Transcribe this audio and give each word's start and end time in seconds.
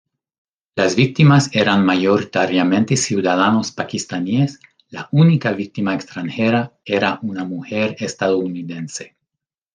Las 0.75 0.95
víctimas 0.95 1.51
eran 1.53 1.85
mayoritariamente 1.85 2.97
ciudadanos 2.97 3.71
pakistaníes, 3.71 4.59
la 4.89 5.07
única 5.11 5.51
víctima 5.51 5.93
extranjera 5.93 6.73
era 6.83 7.19
una 7.21 7.43
mujer 7.45 7.95
estadounidense. 7.99 9.15